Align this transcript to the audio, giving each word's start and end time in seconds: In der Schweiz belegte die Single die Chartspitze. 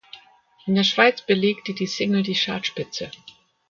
In 0.65 0.73
der 0.73 0.83
Schweiz 0.83 1.21
belegte 1.21 1.75
die 1.75 1.85
Single 1.85 2.23
die 2.23 2.33
Chartspitze. 2.33 3.11